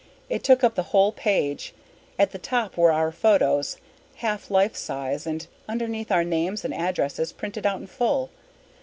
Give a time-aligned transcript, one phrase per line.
[0.31, 1.75] It took up the whole page.
[2.17, 3.77] At the top were our photos,
[4.15, 8.31] half life size, and underneath our names and addresses printed out in full.